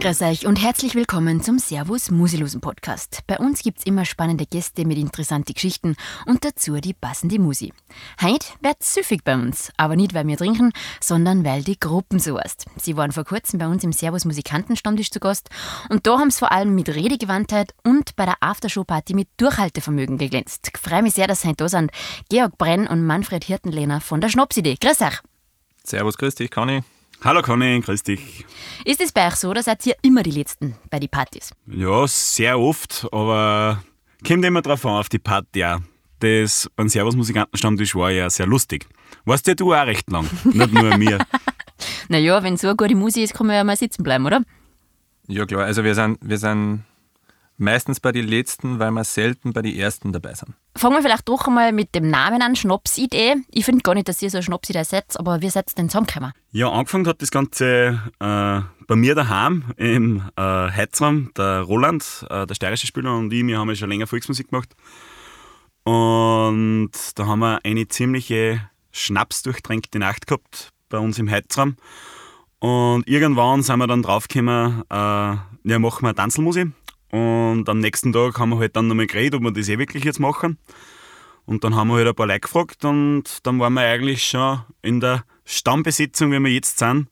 [0.00, 3.20] Grüß euch und herzlich willkommen zum Servus Musilosen Podcast.
[3.26, 5.94] Bei uns gibt's immer spannende Gäste mit interessanten Geschichten
[6.24, 7.74] und dazu die passende Musi.
[8.22, 10.72] Heute wird's süffig bei uns, aber nicht weil wir trinken,
[11.02, 12.64] sondern weil die Gruppen so heißt.
[12.76, 15.50] Sie waren vor kurzem bei uns im Servus Musikantenstammtisch zu Gast
[15.90, 20.70] und da haben sie vor allem mit Redegewandtheit und bei der Aftershow-Party mit Durchhaltevermögen geglänzt.
[20.74, 21.90] Ich freue mich sehr, dass heute da sind.
[22.30, 24.78] Georg Brenn und Manfred Hirtenlehner von der Schnapsidee.
[24.80, 25.18] Grüß euch!
[25.84, 26.84] Servus, grüß dich, Conny.
[27.22, 28.46] Hallo Conny, grüß dich.
[28.86, 31.52] Ist es bei euch so, oder seid ihr immer die Letzten bei den Partys?
[31.66, 33.84] Ja, sehr oft, aber
[34.26, 35.80] kommt immer drauf an, auf die Party ja.
[36.20, 38.86] Das beim Servus-Musikantenstammtisch war ja sehr lustig.
[39.26, 41.18] Warst ja du auch recht lang, nicht nur mir.
[42.08, 44.42] Naja, wenn so eine gute Musik ist, kann man ja mal sitzen bleiben, oder?
[45.28, 46.82] Ja klar, also wir sind, wir sind
[47.60, 50.54] meistens bei den Letzten, weil wir selten bei den Ersten dabei sind.
[50.76, 53.36] Fangen wir vielleicht doch einmal mit dem Namen an, Schnapsidee.
[53.50, 55.88] Ich finde gar nicht, dass ihr so eine Schnapsidee seid, aber wie seid ihr denn
[55.88, 56.32] zusammengekommen?
[56.52, 61.30] Ja, angefangen hat das Ganze äh, bei mir daheim im äh, Heizraum.
[61.36, 64.74] Der Roland, äh, der steirische Spieler und ich, wir haben ja schon länger Volksmusik gemacht.
[65.84, 71.76] Und da haben wir eine ziemliche schnapsdurchtränkte Nacht gehabt bei uns im Heizraum.
[72.58, 76.72] Und irgendwann sind wir dann draufgekommen, äh, ja, machen wir Tanzelmusik.
[77.10, 80.04] Und am nächsten Tag haben wir halt dann nochmal geredet, ob wir das eh wirklich
[80.04, 80.58] jetzt machen.
[81.46, 84.60] Und dann haben wir halt ein paar Leute gefragt und dann waren wir eigentlich schon
[84.82, 87.08] in der Stammbesetzung, wie wir jetzt sind.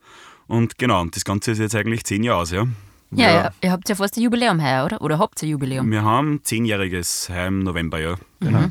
[0.46, 2.66] Und genau, das Ganze ist jetzt eigentlich zehn Jahre aus, ja.
[3.10, 3.50] Ja, ja.
[3.62, 5.00] ihr habt ja fast ein Jubiläum heuer, oder?
[5.00, 5.90] Oder habt ihr ein Jubiläum?
[5.90, 8.16] Wir haben zehnjähriges heuer im November, ja.
[8.40, 8.70] Genau.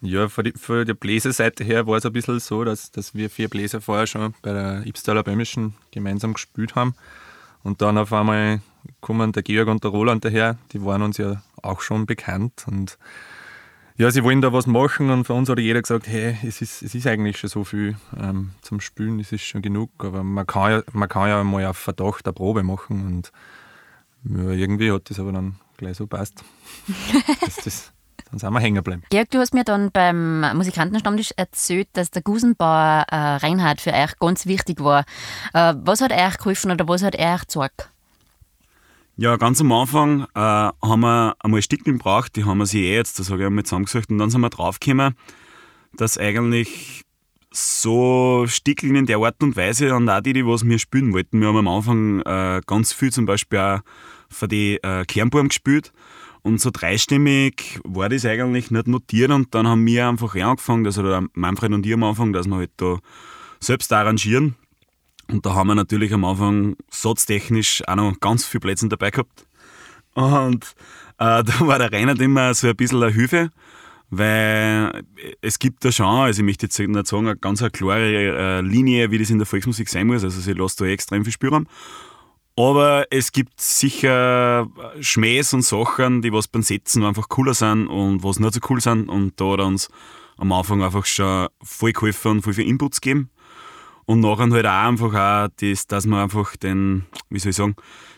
[0.00, 3.30] Ja, von, die, von der Bläserseite her war es ein bisschen so, dass, dass wir
[3.30, 6.94] vier Bläser vorher schon bei der Ibstaler Böhmischen gemeinsam gespielt haben.
[7.64, 8.60] Und dann auf einmal
[9.00, 12.64] kommen der Georg und der Roland daher, die waren uns ja auch schon bekannt.
[12.68, 12.98] Und
[13.96, 16.82] ja, sie wollen da was machen und für uns hat jeder gesagt, hey, es ist,
[16.82, 20.46] es ist eigentlich schon so viel ähm, zum Spülen, es ist schon genug, aber man
[20.46, 23.32] kann ja, man kann ja mal auf Verdacht eine Probe machen und
[24.24, 26.44] ja, irgendwie hat das aber dann gleich so passt.
[27.40, 27.92] das, das,
[28.34, 29.02] dann sind wir hängen geblieben.
[29.10, 34.18] Georg, du hast mir dann beim Musikantenstammtisch erzählt, dass der Gusenbauer äh, Reinhard für euch
[34.18, 35.04] ganz wichtig war.
[35.52, 37.90] Äh, was hat euch geholfen oder was hat euch gezeigt?
[39.16, 42.96] Ja, ganz am Anfang äh, haben wir einmal Stickeln gebraucht, die haben wir sich eh
[42.96, 45.14] jetzt, das habe ich einmal zusammengesucht, und dann sind wir draufgekommen,
[45.96, 47.02] dass eigentlich
[47.52, 51.40] so Stickeln in der Art und Weise und auch die, die was wir spielen wollten.
[51.40, 53.80] Wir haben am Anfang äh, ganz viel zum Beispiel auch
[54.28, 55.92] für die äh, Kernburm gespielt
[56.44, 61.02] und so dreistimmig war das eigentlich nicht notiert und dann haben wir einfach angefangen, also
[61.02, 62.98] der Manfred und ich am Anfang, dass wir halt da
[63.60, 64.54] selbst arrangieren
[65.28, 69.46] und da haben wir natürlich am Anfang satztechnisch auch noch ganz viel Plätze dabei gehabt.
[70.14, 70.64] Und
[71.18, 73.50] äh, da war der Reinhard immer so ein bisschen eine Hilfe,
[74.10, 75.02] weil
[75.40, 78.60] es gibt da schon, also ich möchte jetzt nicht sagen, eine ganz eine klare äh,
[78.60, 80.24] Linie, wie das in der Volksmusik sein muss.
[80.24, 81.66] Also sie lässt da extrem viel Spielraum.
[82.56, 84.68] Aber es gibt sicher
[85.00, 88.80] Schmähs und Sachen, die was beim Setzen einfach cooler sind und was nicht so cool
[88.80, 89.08] sind.
[89.08, 89.88] Und da hat uns
[90.36, 93.30] am Anfang einfach schon voll geholfen und voll viel Inputs gegeben.
[94.06, 97.74] Und nachher halt auch einfach auch das, dass man einfach den, wie soll ich sagen,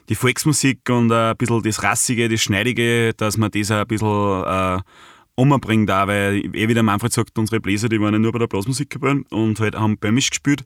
[0.09, 4.45] die Volksmusik und ein bisschen das Rassige, das Schneidige, dass man das auch ein bisschen
[4.45, 4.81] äh,
[5.37, 8.41] umbringt auch, weil eh wie der Manfred sagt, unsere Bläser, die waren ja nur bei
[8.41, 10.65] der Blasmusik geblieben und halt haben Böhmisch gespielt.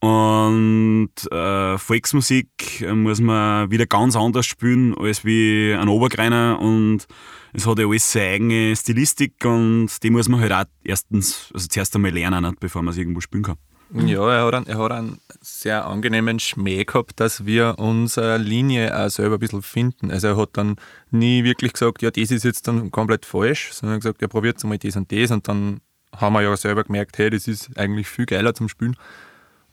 [0.00, 7.06] Und äh, Volksmusik muss man wieder ganz anders spielen als wie ein Obergreiner und
[7.54, 11.66] es hat ja alles seine eigene Stilistik und die muss man halt auch erstens, also
[11.68, 13.56] zuerst einmal lernen, bevor man es irgendwo spielen kann.
[13.94, 18.94] Ja, er hat, einen, er hat einen sehr angenehmen Schmäh gehabt, dass wir unsere Linie
[18.98, 20.10] auch selber ein bisschen finden.
[20.10, 20.76] Also er hat dann
[21.10, 24.62] nie wirklich gesagt, ja, das ist jetzt dann komplett falsch, sondern er gesagt, ja, probiert
[24.64, 25.80] mal das und das und dann
[26.14, 28.96] haben wir ja selber gemerkt, hey, das ist eigentlich viel geiler zum Spielen.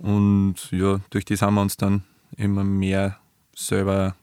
[0.04, 2.04] Und ja, durch das haben wir uns dann
[2.38, 3.18] immer mehr
[3.56, 4.16] selber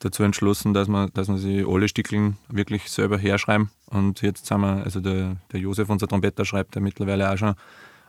[0.00, 3.70] dazu entschlossen, dass wir, dass wir sie alle Stickeln wirklich selber herschreiben.
[3.86, 7.54] Und jetzt sind wir, also der, der Josef, unser Trompeter, schreibt ja mittlerweile auch schon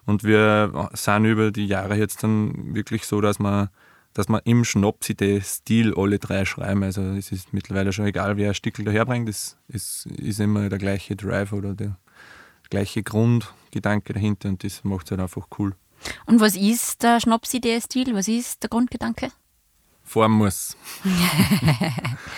[0.07, 3.69] und wir sind über die Jahre jetzt dann wirklich so, dass wir,
[4.13, 6.83] dass wir im Schnapsidee-Stil alle drei schreiben.
[6.83, 10.79] Also es ist mittlerweile schon egal, wer ein Stickel daherbringt, es ist, ist immer der
[10.79, 11.97] gleiche Drive oder der
[12.69, 15.75] gleiche Grundgedanke dahinter und das macht es halt einfach cool.
[16.25, 18.13] Und was ist der Schnapsidee-Stil?
[18.13, 19.31] Was ist der Grundgedanke?
[20.03, 20.75] Form muss.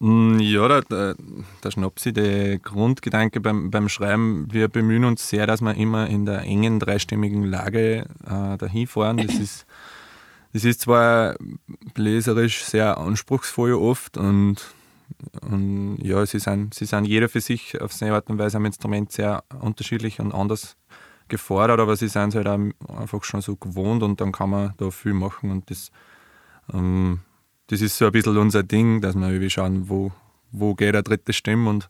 [0.00, 1.14] Mm, ja, der, der,
[1.62, 6.26] der Schnapsi, der Grundgedanke beim, beim Schreiben, wir bemühen uns sehr, dass wir immer in
[6.26, 9.16] der engen dreistimmigen Lage äh, dahin fahren.
[9.16, 9.64] Das ist,
[10.52, 11.36] das ist zwar
[11.94, 14.74] bläserisch sehr anspruchsvoll oft und
[15.42, 18.64] und ja, sie sind, sie sind jeder für sich auf seine Art und Weise am
[18.64, 20.76] Instrument sehr unterschiedlich und anders
[21.28, 22.58] gefordert, aber sie sind es halt auch
[22.98, 25.90] einfach schon so gewohnt und dann kann man da viel machen und das,
[26.72, 27.20] ähm,
[27.68, 30.12] das ist so ein bisschen unser Ding, dass wir irgendwie schauen, wo,
[30.52, 31.88] wo geht eine dritte Stimme und,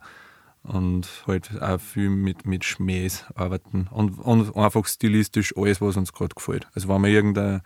[0.63, 6.13] und halt auch viel mit, mit Schmähs arbeiten und, und einfach stilistisch alles, was uns
[6.13, 6.69] gerade gefällt.
[6.75, 7.63] Also wenn wir irgendeine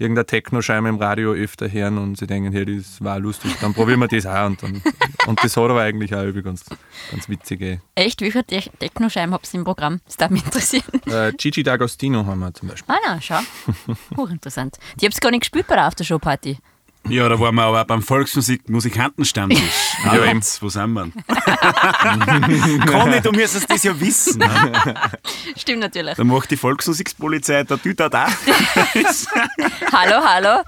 [0.00, 4.00] irgendeine Techno-Scheibe im Radio öfter hören und sie denken, hey, das war lustig, dann probieren
[4.00, 4.46] wir das auch.
[4.46, 4.82] Und, dann,
[5.26, 6.64] und das hat aber eigentlich auch über ganz,
[7.10, 7.82] ganz witzige.
[7.94, 8.22] Echt?
[8.22, 10.00] Wie viele Techno-Scheiben habt ihr im Programm?
[10.06, 10.84] Das darf mich interessieren.
[11.06, 12.94] Äh, Gigi D'Agostino haben wir zum Beispiel.
[12.94, 13.40] Ah, na, schau.
[14.16, 14.78] Hochinteressant.
[15.00, 16.58] Die habt ihr gar nicht gespielt bei der Aftershow-Party.
[17.10, 19.60] Ja, da waren wir aber auch beim Volksmusik-Musikantenstammtisch.
[20.04, 20.40] ja, eben.
[20.60, 21.10] Wo sind wir?
[22.86, 24.38] Conny, du müsstest das ja wissen.
[24.38, 24.72] Ne?
[25.56, 26.14] Stimmt natürlich.
[26.14, 28.26] Dann macht die Volksmusikpolizei da da
[29.92, 30.62] hallo, hallo.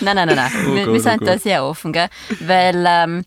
[0.00, 0.52] Nein, nein, nein, nein.
[0.66, 2.08] Oh wir, Gott, wir, sind oh da sehr offen, gell?
[2.40, 3.24] Weil ähm,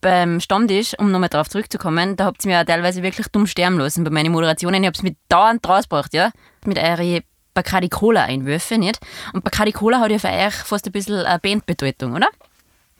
[0.00, 3.78] beim Stammtisch, um nochmal darauf zurückzukommen, da habt ihr mir ja teilweise wirklich dumm sterben
[3.78, 4.82] lassen bei meinen Moderationen.
[4.82, 6.30] Ich hab's mit dauernd rausgebracht, ja?
[6.64, 7.22] Mit euren
[7.54, 8.98] Bacardi Cola Einwürfe, nicht?
[9.32, 12.28] Und Bacardi Cola hat ja für euch fast ein bisschen eine Bandbedeutung, oder?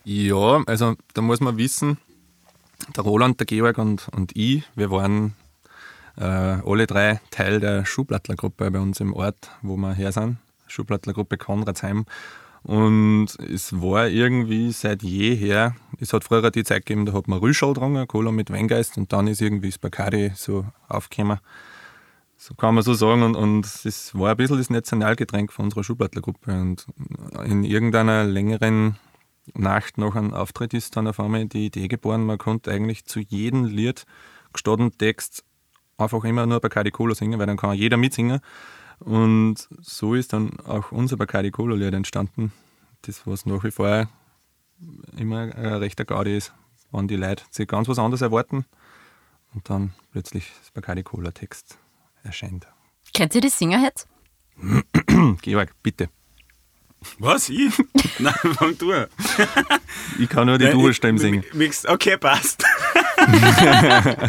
[0.04, 1.98] Ja, also da muss man wissen,
[2.96, 5.34] der Roland, der Georg und, und ich, wir waren
[6.16, 10.38] äh, alle drei Teil der Schublattlergruppe bei uns im Ort, wo wir her sind.
[10.66, 12.06] Schublattlergruppe Konradsheim.
[12.62, 17.40] Und es war irgendwie seit jeher, es hat früher die Zeit gegeben, da hat man
[17.40, 21.38] Rüschel getrunken, Cola mit Weingeist und dann ist irgendwie das Bacardi so aufgekommen.
[22.44, 23.22] So kann man so sagen.
[23.22, 26.50] Und, und es war ein bisschen das Nationalgetränk von unserer Schublattlergruppe.
[26.50, 26.86] Und
[27.44, 28.98] in irgendeiner längeren
[29.54, 33.20] Nacht nach einem Auftritt ist dann auf einmal die Idee geboren, man konnte eigentlich zu
[33.20, 34.06] jedem Lied
[34.52, 35.44] gestatten Text
[35.98, 38.40] einfach immer nur Bacardi Cola singen, weil dann kann jeder mitsingen.
[38.98, 42.52] Und so ist dann auch unser Bacardi Cola Lied entstanden.
[43.02, 44.08] Das, was nach wie vor
[45.16, 46.52] immer ein rechter Gaudi ist,
[46.90, 48.64] wenn die Leute sich ganz was anderes erwarten
[49.54, 51.78] und dann plötzlich das Bacardi Cola Text
[52.22, 52.66] erscheint.
[53.12, 54.06] Kennt ihr das singen jetzt?
[55.42, 56.08] Georg, bitte.
[57.18, 57.48] Was?
[57.48, 57.72] Ich?
[58.18, 59.06] Nein, fang du an.
[60.18, 61.44] Ich kann nur die Duo-Stimme singen.
[61.86, 62.64] Okay, passt.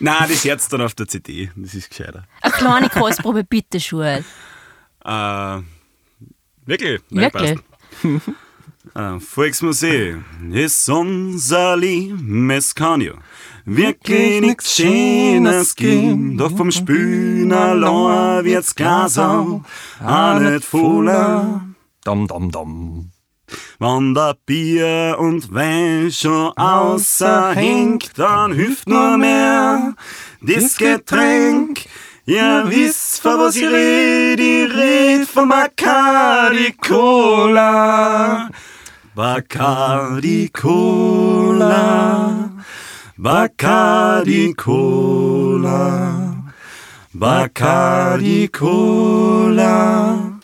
[0.00, 1.50] Nein, das jetzt dann auf der CD.
[1.56, 2.26] Das ist gescheiter.
[2.40, 4.24] Eine kleine Kostprobe, bitte, Schul.
[5.04, 5.58] Äh,
[6.66, 7.00] wirklich?
[7.10, 7.58] Nein, wirklich?
[8.94, 10.16] äh, Volksmusik
[10.52, 13.14] ist unser liebes Kanjo
[13.64, 16.40] wirklich nichts Schönes gibt.
[16.40, 19.62] Doch vom Spülen allein wird's Glas auch,
[20.40, 21.62] nicht voller.
[22.04, 23.10] Dam, dam, dam.
[23.78, 29.94] Wenn der Bier und Wein schon außer hängt, dann hilft nur mehr
[30.40, 31.84] das Getränk.
[32.26, 38.48] Ihr wisst, von was ich red, ich red von Bacardi Cola.
[39.14, 41.74] Bacardi Cola.
[43.16, 46.34] Bacardi Cola,
[47.14, 50.40] Bacardi Cola,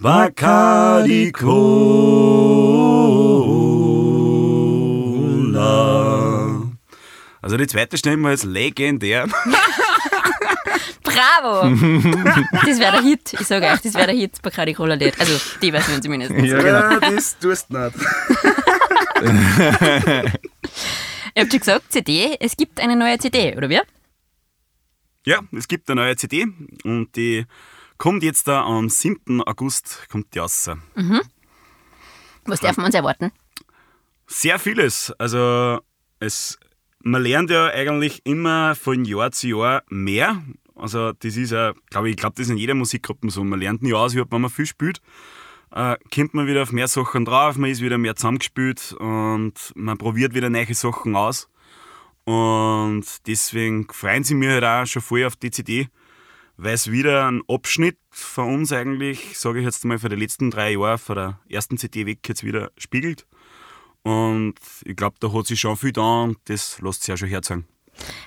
[0.00, 1.52] Bacardi Cola.
[7.40, 9.28] Also die zweite Stimme war jetzt legendär.
[11.04, 11.68] Bravo!
[12.66, 15.20] Das wäre der Hit, ich sage euch, das wäre der Hit Bacardi Cola Lied.
[15.20, 16.32] Also die Version zumindest.
[16.32, 16.98] Ja, genau.
[16.98, 17.94] das tust du nicht.
[21.34, 23.80] Ihr habt schon gesagt, CD, es gibt eine neue CD, oder wie?
[25.24, 26.46] Ja, es gibt eine neue CD
[26.84, 27.46] und die
[27.96, 29.42] kommt jetzt da am 7.
[29.42, 30.68] August kommt die raus.
[30.94, 31.22] Mhm.
[32.44, 33.30] Was darf man uns erwarten?
[34.26, 35.12] Sehr vieles.
[35.18, 35.80] Also
[36.18, 36.58] es,
[37.02, 40.42] man lernt ja eigentlich immer von Jahr zu Jahr mehr.
[40.74, 43.44] Also das ist ja, glaube ich, glaube das ist in jeder Musikgruppe so.
[43.44, 45.00] Man lernt nie aus, wenn man viel spielt
[45.74, 49.98] äh, kommt man wieder auf mehr Sachen drauf, man ist wieder mehr zusammengespielt und man
[49.98, 51.48] probiert wieder neue Sachen aus.
[52.24, 55.88] Und deswegen freuen sie mich halt auch schon voll auf die CD,
[56.56, 60.50] weil es wieder ein Abschnitt von uns eigentlich, sage ich jetzt mal, für die letzten
[60.50, 63.26] drei Jahre, von der ersten CD weg jetzt wieder spiegelt.
[64.02, 67.28] Und ich glaube, da hat sich schon viel da und das lässt sich auch schon
[67.28, 67.66] herzeigen.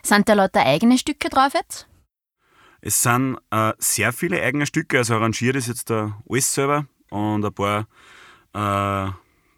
[0.03, 1.87] Sind da lauter eigene Stücke drauf jetzt?
[2.81, 7.45] Es sind äh, sehr viele eigene Stücke, also arrangiert ist jetzt da alles selber und
[7.45, 7.87] ein paar,
[8.53, 9.11] äh,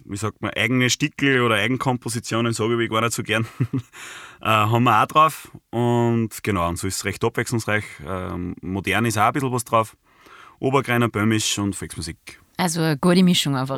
[0.05, 3.45] wie sagt man, eigene Stickel oder Eigenkompositionen, sage ich gar nicht so gern,
[4.41, 5.51] äh, haben wir auch drauf.
[5.69, 7.83] Und genau, und so ist es recht abwechslungsreich.
[8.05, 9.97] Ähm, modern ist auch ein bisschen was drauf.
[10.59, 12.39] Obergreiner, Böhmisch und Volksmusik.
[12.57, 13.77] Also eine gute Mischung einfach.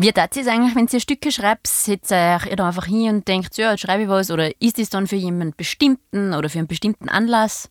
[0.00, 1.66] Wie tat es eigentlich, wenn ihr Stücke schreibt?
[1.66, 4.30] Setzt ihr euch einfach hin und denkt, ja, jetzt schreibe ich was?
[4.30, 7.68] Oder ist es dann für jemanden bestimmten oder für einen bestimmten Anlass?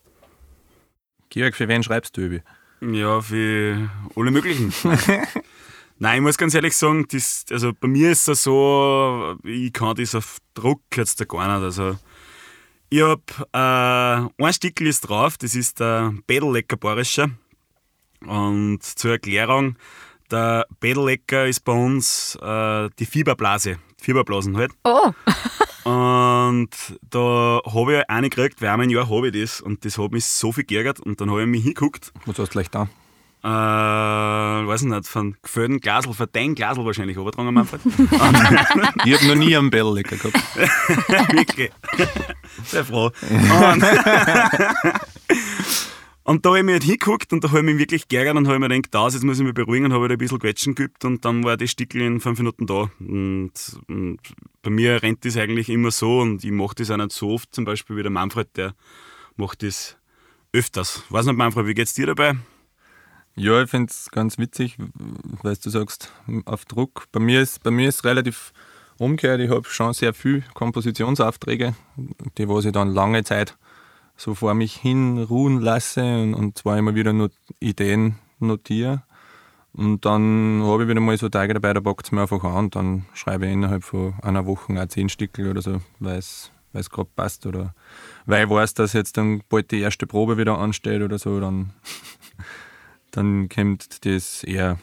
[1.30, 2.40] Georg, für wen schreibst du über?
[2.82, 4.74] Ja, für alle möglichen.
[6.00, 9.96] Nein, ich muss ganz ehrlich sagen, das, also bei mir ist es so, ich kann
[9.96, 11.64] das auf Druck jetzt gar nicht.
[11.64, 11.98] Also,
[12.90, 13.22] ich habe
[13.54, 17.30] äh, ein Stückel ist drauf, das ist der Bädellecker Bayerischer.
[18.20, 19.78] Und zur Erklärung,
[20.32, 24.72] der Bädellecker ist bei uns äh, die Fieberblase, Fieberblasen halt.
[24.84, 25.12] Oh!
[25.88, 26.70] Und
[27.10, 30.12] da habe ich eine gekriegt, weil einmal ein Jahr habe ich das und das hat
[30.12, 32.12] mich so viel geärgert und dann habe ich mich hingeguckt.
[32.26, 32.90] Was hast du gleich da?
[33.42, 33.48] Äh,
[34.68, 37.80] weiß ich nicht, von gefüllten Glasel, von deinem Glasel wahrscheinlich übertragen, Manfred.
[39.06, 40.36] Ich habe noch nie einen Bälllecker gehabt.
[41.34, 41.72] Wirklich.
[42.66, 43.12] Sehr froh.
[43.30, 43.84] Und,
[46.28, 48.48] und da habe ich mich halt hingeguckt und da habe ich mich wirklich geärgert und
[48.50, 50.76] habe mir gedacht, das, jetzt muss ich mich beruhigen und habe halt ein bisschen Quetschen
[50.76, 52.90] geübt und dann war das Stickel in fünf Minuten da.
[53.00, 53.54] Und,
[53.88, 54.20] und
[54.62, 57.56] bei mir rennt das eigentlich immer so und ich mache das auch nicht so oft,
[57.56, 58.76] zum Beispiel wie der Manfred, der
[59.38, 59.96] macht das
[60.52, 61.02] öfters.
[61.10, 62.36] Weiß nicht, Manfred, wie geht's dir dabei?
[63.36, 64.76] Ja, ich finde es ganz witzig,
[65.44, 66.12] weil du sagst,
[66.44, 67.06] auf Druck.
[67.14, 68.52] Bei mir ist ist relativ
[68.98, 69.40] umgekehrt.
[69.40, 71.74] Ich habe schon sehr viel Kompositionsaufträge,
[72.38, 73.58] die was ich dann lange Zeit
[74.18, 79.04] so vor mich hin ruhen lasse und, und zwar immer wieder nur Ideen notiere.
[79.74, 82.66] Und dann habe ich wieder mal so Tage dabei, da packt es mir einfach an
[82.66, 86.52] und dann schreibe ich innerhalb von einer Woche auch zehn Stückel oder so, weil es
[86.74, 87.76] gerade passt oder
[88.26, 91.74] weil ich weiß, dass jetzt dann bald die erste Probe wieder ansteht oder so, dann,
[93.12, 94.80] dann kommt das eher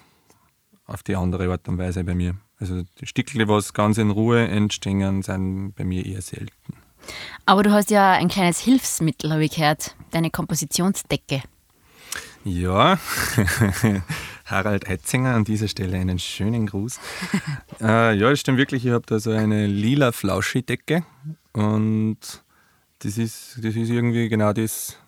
[0.86, 2.36] auf die andere Art und Weise bei mir.
[2.60, 6.83] Also die Stückel, die was ganz in Ruhe entstehen, sind bei mir eher selten.
[7.46, 11.42] Aber du hast ja ein kleines Hilfsmittel, habe ich gehört, deine Kompositionsdecke.
[12.44, 12.99] Ja,
[14.44, 17.00] Harald Eitzinger an dieser Stelle einen schönen Gruß.
[17.80, 18.84] äh, ja, das stimmt wirklich.
[18.84, 21.04] Ich habe da so eine lila Flauschi-Decke
[21.52, 22.18] und
[22.99, 24.99] das ist, das ist irgendwie genau das,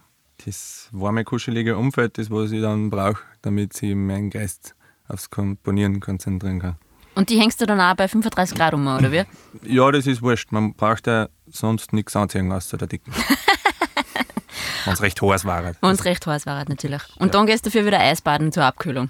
[0.45, 4.75] das warme, kuschelige Umfeld, das, was ich dann brauche, damit ich meinen Geist
[5.09, 6.77] aufs Komponieren konzentrieren kann.
[7.17, 9.25] Und die hängst du dann auch bei 35 Grad um, oder wie?
[9.65, 10.53] Ja, das ist wurscht.
[10.53, 13.11] Man braucht ja sonst nichts anziehen außer der Dicken.
[14.85, 15.73] Wenn es recht heiß war.
[15.81, 17.03] Und es recht heiß war natürlich.
[17.17, 19.09] Und dann gehst du dafür wieder Eisbaden zur Abkühlung.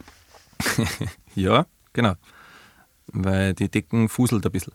[1.35, 2.15] Ja, genau.
[3.09, 4.73] Weil die Decken fuselt ein bisschen.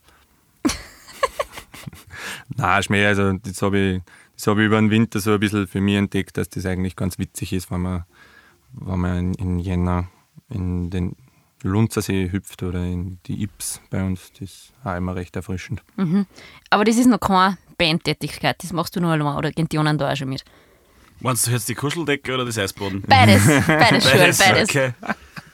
[2.55, 4.01] Nein, Schmäh, also das habe ich,
[4.35, 6.95] das hab ich über den Winter so ein bisschen für mich entdeckt, dass das eigentlich
[6.95, 8.03] ganz witzig ist, wenn man,
[8.73, 10.09] wenn man in, in Jänner
[10.50, 11.15] in den
[11.63, 14.32] Lunzersee hüpft oder in die Ips bei uns.
[14.34, 15.84] Das ist auch immer recht erfrischend.
[16.70, 19.98] Aber das ist noch keine Bandtätigkeit, das machst du nur allein oder gehen die anderen
[19.98, 20.44] da auch schon mit?
[21.20, 23.03] Meinst du jetzt die Kuscheldecke oder das Eisboden?
[23.08, 24.70] Beides, beides, schön, beides.
[24.70, 24.94] Okay.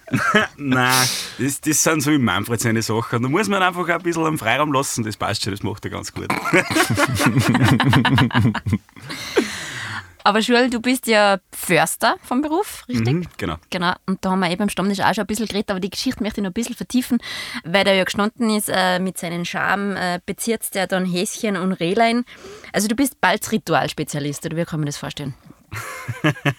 [0.58, 3.24] Nein, das, das sind so wie Manfred seine Sachen.
[3.24, 5.92] Da muss man einfach ein bisschen am Freiraum lassen, das passt schon, das macht er
[5.92, 6.28] ganz gut.
[10.28, 13.14] Aber Schul, du bist ja Förster vom Beruf, richtig?
[13.14, 13.56] Mhm, genau.
[13.70, 15.90] Genau, und da haben wir eben beim Stammtisch auch schon ein bisschen geredet, aber die
[15.90, 17.20] Geschichte möchte ich noch ein bisschen vertiefen,
[17.64, 21.72] weil der ja gestanden ist, äh, mit seinen Schaben äh, bezirzt er dann Häschen und
[21.72, 22.26] Rehlein.
[22.74, 25.34] Also du bist bald Ritualspezialist, oder wie kann man das vorstellen?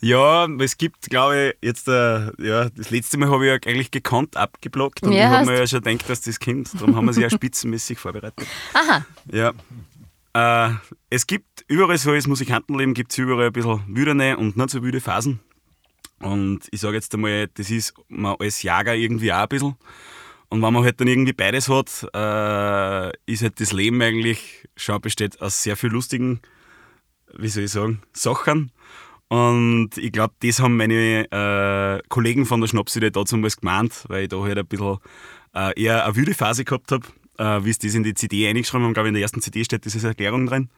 [0.00, 3.90] Ja, es gibt, glaube ich, jetzt, äh, ja, das letzte Mal habe ich ja eigentlich
[3.90, 6.74] gekonnt abgeblockt und Ja, ich habe mir ja schon gedacht, dass das kommt.
[6.74, 8.46] Darum haben wir sich ja spitzenmäßig vorbereitet.
[8.74, 9.02] Aha,
[9.32, 9.52] Ja.
[10.34, 10.70] Äh,
[11.10, 14.82] es gibt überall so als Musikantenleben gibt es überall ein bisschen wüdene und nicht so
[14.82, 15.40] wüde Phasen.
[16.20, 19.76] Und ich sage jetzt einmal, das ist man als Jager irgendwie auch ein bisschen.
[20.48, 25.00] Und wenn man halt dann irgendwie beides hat, äh, ist halt das Leben eigentlich schon
[25.00, 26.40] besteht aus sehr viel lustigen,
[27.36, 28.72] wie soll ich sagen, Sachen.
[29.28, 34.24] Und ich glaube, das haben meine äh, Kollegen von der Schnapsidee da zumindest gemeint, weil
[34.24, 34.98] ich da halt ein bisschen
[35.54, 37.06] äh, eher eine wüde Phase gehabt habe,
[37.38, 38.90] äh, wie es das in die CD eingeschrieben haben.
[38.90, 40.68] Ich glaube, in der ersten CD steht diese Erklärung drin.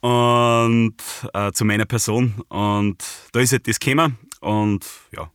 [0.00, 0.96] Und
[1.32, 2.42] äh, zu meiner Person.
[2.48, 4.18] Und da ist halt das gekommen.
[4.40, 4.84] Und
[5.16, 5.30] ja,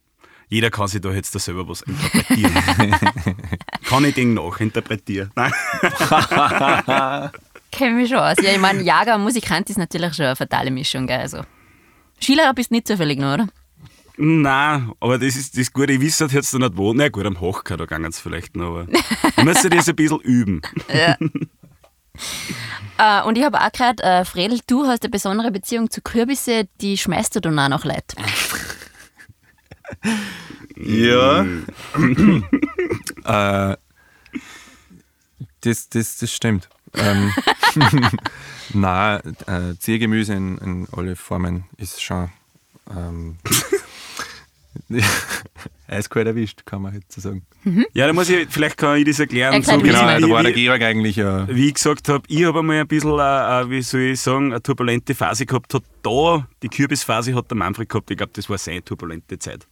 [0.47, 2.54] jeder kann sich da jetzt da selber was interpretieren.
[3.86, 5.32] kann ich den nachinterpretieren?
[5.36, 5.52] Nein.
[7.71, 8.36] kenne mich schon aus.
[8.41, 11.19] Ja, ich meine, Jager und Musikant ist natürlich schon eine fatale Mischung, gell?
[11.19, 11.41] Also.
[12.21, 13.47] Skilehrer bist nicht zufällig noch, oder?
[14.21, 15.93] Nein, aber das ist das Gute.
[15.93, 16.93] Ich wisse, jetzt da nicht wo.
[16.93, 18.79] Na gut, am Hochkar, da gangen es vielleicht noch.
[18.79, 18.88] Aber
[19.38, 20.62] ich müsste das ein bisschen üben.
[22.97, 26.67] Äh, und ich habe auch gehört, äh, Fredel, du hast eine besondere Beziehung zu Kürbisse,
[26.82, 28.17] die schmeißt du dann auch noch Leute.
[30.75, 31.45] Ja.
[33.23, 33.77] äh,
[35.62, 36.67] das, das, das stimmt.
[36.93, 37.32] Ähm,
[38.73, 42.29] Nein, äh, Ziergemüse in, in alle Formen ist schon
[42.89, 43.38] ähm,
[45.88, 47.45] eiskalt erwischt, kann man jetzt so sagen.
[47.93, 49.53] Ja, da muss ich, vielleicht kann ich das erklären.
[49.53, 51.47] Erklär so Genau, da war der Georg eigentlich ja.
[51.47, 54.51] wie ich gesagt habe, ich habe einmal ein bisschen, äh, äh, wie soll ich sagen,
[54.51, 55.73] eine turbulente Phase gehabt.
[55.73, 58.12] Hat da, die Kürbisphase hat der Manfred gehabt.
[58.12, 59.67] Ich glaube, das war seine turbulente Zeit.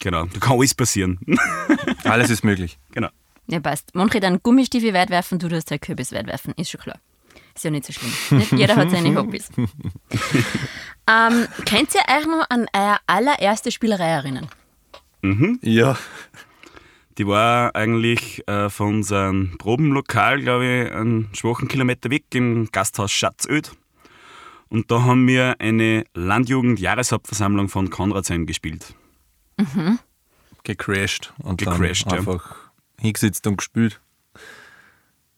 [0.00, 1.18] Genau, da kann alles passieren.
[2.04, 2.78] Alles ist möglich.
[2.92, 3.08] genau.
[3.46, 3.94] Ja, passt.
[3.94, 6.52] Manche dann Gummistiefel weit werfen, du tust halt Kürbis weit werfen.
[6.56, 6.98] Ist schon klar.
[7.56, 8.38] Ist ja nicht so schlimm.
[8.38, 9.48] Nicht jeder hat seine Hobbys.
[9.56, 14.48] ähm, könnt ihr euch noch an eure allererste Spielerei erinnern?
[15.62, 15.96] Ja.
[17.16, 23.10] Die war eigentlich äh, von unserem Probenlokal, glaube ich, einen schwachen Kilometer weg im Gasthaus
[23.10, 23.72] Schatzöd.
[24.68, 28.94] Und da haben wir eine Landjugend-Jahreshauptversammlung von Konradsheim gespielt.
[30.64, 32.10] Gecrashed und Gecrashed, ja.
[32.10, 32.56] dann einfach
[33.00, 34.00] hingesetzt und gespielt.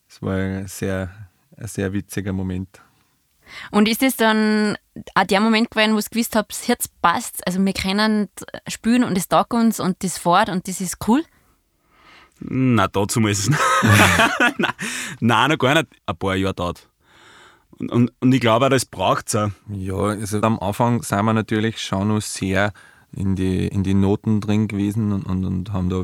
[0.09, 1.28] Das war sehr,
[1.59, 2.81] ein sehr witziger Moment.
[3.71, 4.77] Und ist das dann
[5.15, 8.29] auch der Moment gewesen, wo ihr gewusst habt, das Herz passt, also wir können
[8.67, 11.23] spielen und es taugt uns und das fährt und das ist cool?
[12.39, 13.49] Na, dazu ist es.
[14.57, 14.73] Nein,
[15.19, 15.87] nein, noch gar nicht.
[16.05, 16.87] Ein paar Jahre dauert.
[17.71, 19.49] Und, und, und ich glaube auch, das braucht es auch.
[19.69, 22.71] Ja, also am Anfang sind wir natürlich schon noch sehr
[23.11, 26.03] in die, in die Noten drin gewesen und, und, und haben da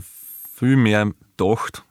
[0.53, 1.83] viel mehr gedacht,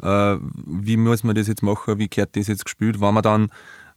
[0.00, 3.00] wie muss man das jetzt machen, wie gehört das jetzt gespielt.
[3.00, 3.50] Wenn wir dann,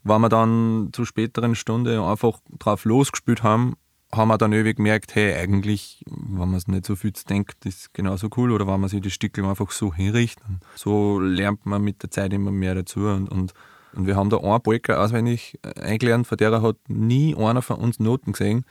[0.03, 3.75] wenn wir dann zu späteren Stunde einfach drauf losgespielt haben,
[4.12, 7.93] haben wir dann ewig gemerkt, hey, eigentlich, wenn man es nicht so viel denkt, ist
[7.93, 8.51] genauso cool.
[8.51, 10.43] Oder wenn man sich die Stücke einfach so hinrichtet.
[10.75, 13.01] So lernt man mit der Zeit immer mehr dazu.
[13.01, 13.53] Und, und,
[13.93, 17.77] und wir haben da eine Polka auswendig äh, eingelernt, von der hat nie einer von
[17.77, 18.65] uns Noten gesehen.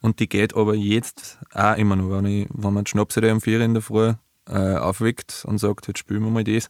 [0.00, 2.10] Und die geht aber jetzt auch immer noch.
[2.10, 4.14] Wenn, ich, wenn man die Schnapsidee um vier in der Früh
[4.48, 6.68] äh, aufweckt und sagt, jetzt spielen wir mal das,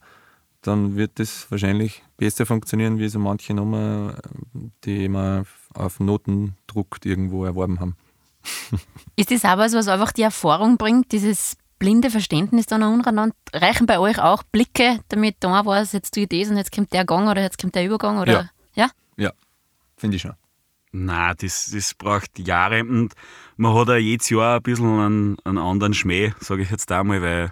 [0.61, 4.15] dann wird das wahrscheinlich besser funktionieren, wie so manche Nummer,
[4.83, 7.95] die man auf Notendruck irgendwo erworben haben.
[9.15, 13.35] Ist das auch was, was einfach die Erfahrung bringt, dieses blinde Verständnis dann untereinander?
[13.53, 16.93] Reichen bei euch auch Blicke, damit eine weiß, jetzt tue ich das und jetzt kommt
[16.93, 18.19] der Gang oder jetzt kommt der Übergang?
[18.19, 18.31] Oder?
[18.31, 18.49] Ja.
[18.75, 18.89] ja?
[19.17, 19.31] Ja,
[19.97, 20.33] finde ich schon.
[20.97, 23.13] Nein, das, das braucht Jahre und
[23.57, 27.21] man hat auch jedes Jahr ein bisschen einen, einen anderen Schmäh, sage ich jetzt einmal,
[27.21, 27.51] weil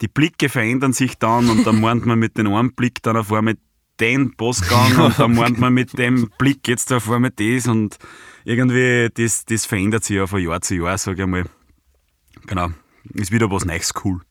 [0.00, 3.30] die Blicke verändern sich dann und dann meint man mit dem einen Blick dann auf
[3.34, 3.56] einmal
[4.00, 7.98] den Postgang und dann meint man mit dem Blick jetzt auf einmal das und
[8.44, 11.44] irgendwie das, das verändert sich ja von Jahr zu Jahr, sage ich mal.
[12.46, 12.68] Genau,
[13.12, 14.22] ist wieder was Neues cool.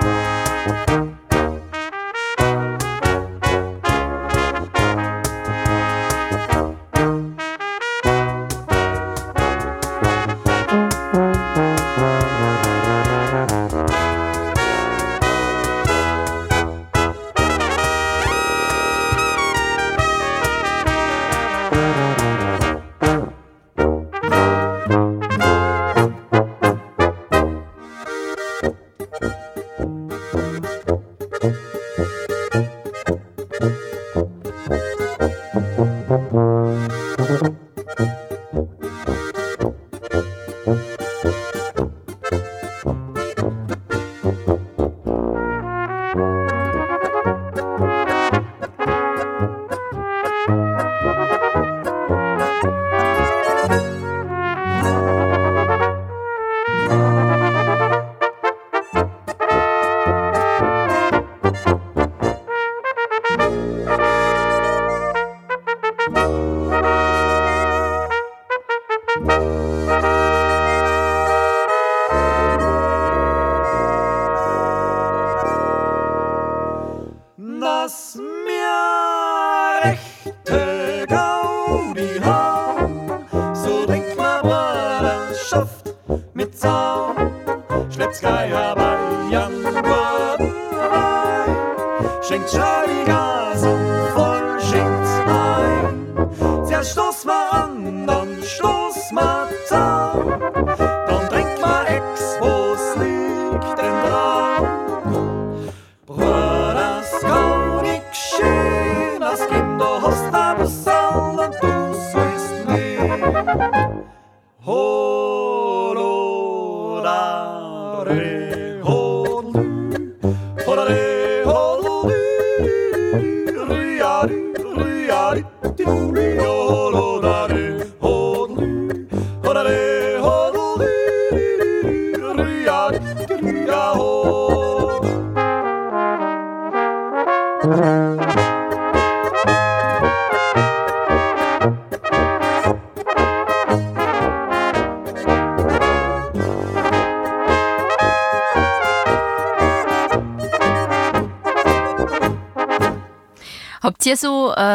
[0.00, 0.15] Dass
[79.86, 83.54] rechte Gaudi haben.
[83.54, 85.94] So denkt man Bruderschaft
[86.34, 87.30] mit Zaun,
[87.90, 88.96] schleppt's gleich bei
[89.30, 90.52] Jan vorbei.
[92.22, 92.85] Schenkt Charlie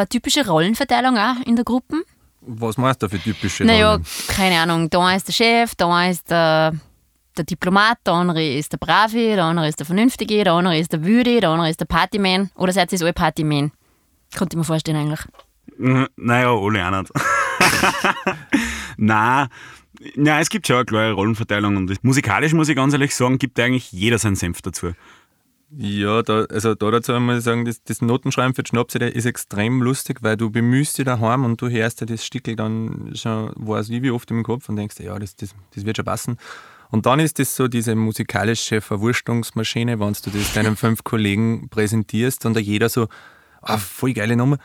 [0.01, 2.03] so äh, typische Rollenverteilung auch in der Gruppe?
[2.41, 4.05] Was meinst du für typische Naja, Rollen?
[4.29, 4.89] keine Ahnung.
[4.89, 6.73] Da ist der Chef, da ist der,
[7.37, 10.91] der Diplomat, der andere ist der Brave, der andere ist der Vernünftige, der andere ist
[10.91, 12.49] der Wüde, der andere ist der Partyman.
[12.55, 13.71] Oder seid ihr so alle Partyman?
[14.37, 15.19] Konnte ich mir vorstellen eigentlich.
[15.77, 17.11] Mhm, Naja, alle auch nicht.
[18.97, 19.47] Nein,
[20.15, 23.59] ja, es gibt schon eine klare Rollenverteilung und musikalisch muss ich ganz ehrlich sagen, gibt
[23.59, 24.93] eigentlich jeder seinen Senf dazu.
[25.73, 29.81] Ja, da, also da dazu ich sagen, das, das Notenschreiben für die Schnapsidee ist extrem
[29.81, 33.89] lustig, weil du bemühst dich daheim und du hörst dir das Stickel dann schon, weiß
[33.89, 36.37] ich wie oft im Kopf und denkst, ja, das, das, das wird schon passen.
[36.89, 42.45] Und dann ist das so diese musikalische Verwurstungsmaschine, wenn du das deinen fünf Kollegen präsentierst
[42.45, 43.07] und da jeder so,
[43.61, 44.57] ah, voll geile Nummer,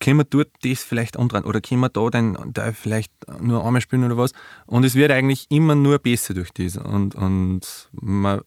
[0.00, 4.04] können wir dort das vielleicht andran oder können wir da da vielleicht nur einmal spielen
[4.04, 4.32] oder was.
[4.64, 6.78] Und es wird eigentlich immer nur besser durch das.
[6.78, 8.40] Und, und man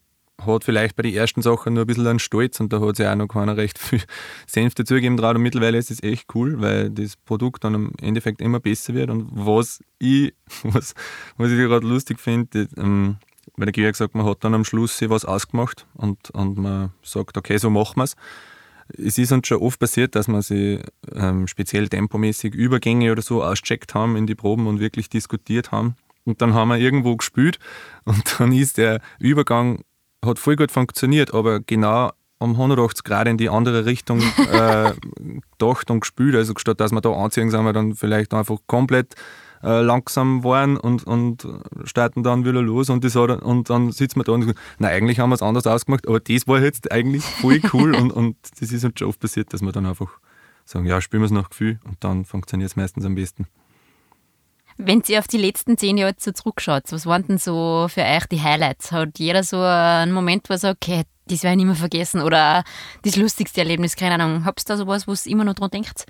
[0.46, 3.06] hat vielleicht bei den ersten Sachen nur ein bisschen einen Stolz und da hat sich
[3.06, 4.02] auch noch keiner recht viel
[4.46, 5.34] Senf dazugegeben drauf.
[5.34, 9.10] Und mittlerweile ist es echt cool, weil das Produkt dann im Endeffekt immer besser wird.
[9.10, 10.94] Und was ich, was,
[11.36, 13.16] was ich gerade lustig finde, ähm,
[13.56, 16.92] weil der Georg gesagt, man hat dann am Schluss sich was ausgemacht und, und man
[17.02, 18.16] sagt, okay, so machen wir es.
[18.98, 20.80] Es ist uns schon oft passiert, dass wir sie
[21.14, 25.96] ähm, speziell tempomäßig Übergänge oder so auscheckt haben in die Proben und wirklich diskutiert haben.
[26.24, 27.58] Und dann haben wir irgendwo gespielt
[28.04, 29.82] und dann ist der Übergang
[30.24, 34.20] hat voll gut funktioniert, aber genau um 180 Grad in die andere Richtung
[34.52, 34.92] äh,
[35.58, 36.34] gedacht und gespielt.
[36.34, 39.14] Also statt dass wir da anziehen, sind wir dann vielleicht einfach komplett
[39.62, 41.46] äh, langsam waren und, und
[41.84, 44.88] starten dann wieder los und, das hat, und dann sitzen wir da und sagen, na
[44.88, 48.36] eigentlich haben wir es anders ausgemacht, aber das war jetzt eigentlich voll cool und, und
[48.58, 50.18] das ist uns schon oft passiert, dass wir dann einfach
[50.64, 53.46] sagen, ja, spielen wir es nach Gefühl und dann funktioniert es meistens am besten.
[54.84, 58.26] Wenn ihr auf die letzten zehn Jahre so zurückschaut, was waren denn so für euch
[58.26, 58.90] die Highlights?
[58.90, 62.20] Hat jeder so einen Moment, wo er sagt, okay, das werde ich nicht mehr vergessen
[62.20, 62.64] oder
[63.02, 64.44] das lustigste Erlebnis, keine Ahnung.
[64.44, 66.06] Habt ihr da sowas, wo ihr immer noch dran denkt?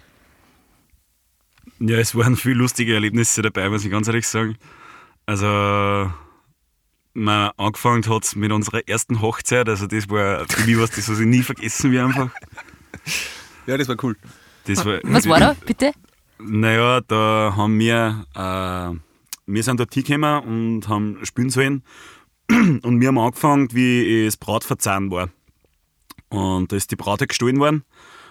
[1.81, 4.57] Ja, es waren viele lustige Erlebnisse dabei, muss ich ganz ehrlich sagen.
[5.27, 6.11] Also,
[7.15, 11.21] man angefangen hat mit unserer ersten Hochzeit, also das war für mich was, das was
[11.21, 12.31] ich nie vergessen werde einfach.
[13.67, 14.17] Ja, das war cool.
[14.67, 15.93] Das war, was war da, bitte?
[16.45, 18.99] Naja, da haben wir, äh,
[19.47, 21.83] wir sind dort hingekommen und haben spielen sollen.
[22.83, 25.29] Und wir haben angefangen, wie es Bratverzahn war.
[26.29, 27.85] Und da ist die Braut halt gestohlen worden.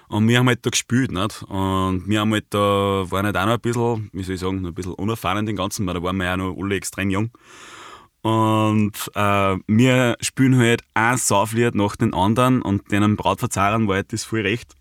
[0.10, 1.12] Und wir haben halt da gespielt.
[1.12, 1.44] Nicht?
[1.44, 4.66] Und wir haben halt da, waren halt auch noch ein bisschen, wie soll ich sagen,
[4.66, 7.32] ein bisschen unerfahren in den Ganzen, weil da waren wir ja noch alle extrem jung.
[8.22, 14.14] Und äh, wir spielen halt ein Sauflied nach den anderen und denen Brautverzehrern war halt
[14.14, 14.76] das voll recht.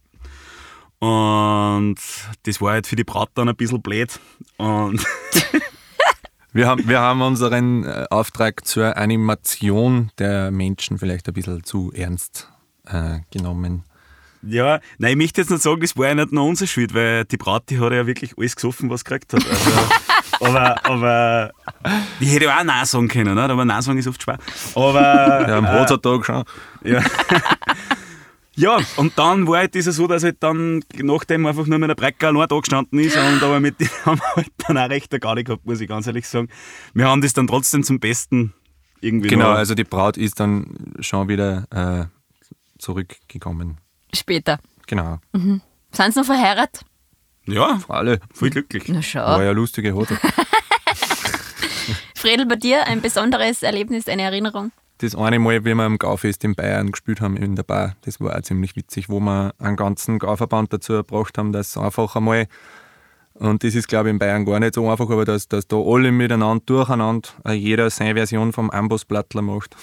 [1.00, 1.96] Und
[2.42, 4.20] das war halt für die Braut dann ein bisschen blöd.
[4.58, 5.04] Und
[6.52, 11.90] wir, haben, wir haben unseren äh, Auftrag zur Animation der Menschen vielleicht ein bisschen zu
[11.94, 12.50] ernst
[12.86, 13.84] äh, genommen.
[14.42, 17.24] Ja, nein, ich möchte jetzt nicht sagen, das war ja nicht nur unsere Schuld, weil
[17.26, 19.42] die Braut, die hat ja wirklich alles gesoffen, was sie gekriegt hat.
[19.46, 19.70] Also,
[20.40, 21.50] aber, aber
[22.20, 23.42] ich hätte auch Nein sagen können, ne?
[23.42, 24.38] aber Nein sagen ist oft schwer.
[24.74, 25.00] Aber,
[25.48, 26.44] ja, am äh, Hotzertag schon.
[26.84, 27.00] Ja.
[28.60, 31.94] Ja, und dann war halt das so, dass halt dann nachdem einfach nur mit einer
[31.94, 35.18] Brecke allein da gestanden ist und aber mit dem haben wir halt dann auch recht
[35.20, 36.48] gar nicht gehabt, muss ich ganz ehrlich sagen.
[36.92, 38.52] Wir haben das dann trotzdem zum Besten
[39.00, 39.56] irgendwie Genau, noch.
[39.56, 42.04] also die Braut ist dann schon wieder äh,
[42.78, 43.78] zurückgekommen.
[44.14, 44.58] Später.
[44.86, 45.18] Genau.
[45.32, 45.62] Mhm.
[45.92, 46.82] Sind sie noch verheiratet?
[47.46, 48.20] Ja, alle.
[48.34, 48.84] Voll glücklich.
[48.88, 49.20] Na schau.
[49.20, 50.18] War ja lustige Hotel.
[52.14, 54.72] Fredel, bei dir ein besonderes Erlebnis, eine Erinnerung?
[55.02, 58.20] Das eine Mal, wie wir am Gaufest in Bayern gespielt haben in der Bar, das
[58.20, 62.46] war auch ziemlich witzig, wo wir einen ganzen Gauverband dazu gebracht haben, dass einfach einmal,
[63.34, 65.76] und das ist glaube ich in Bayern gar nicht so einfach, aber dass, dass da
[65.76, 69.74] alle miteinander durcheinander jeder seine Version vom Ambossblattler macht.